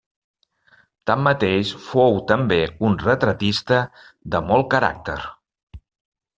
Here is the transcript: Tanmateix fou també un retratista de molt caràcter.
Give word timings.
Tanmateix 1.09 1.73
fou 1.89 2.17
també 2.33 2.59
un 2.89 2.97
retratista 3.05 3.81
de 4.37 4.43
molt 4.51 4.71
caràcter. 4.75 5.21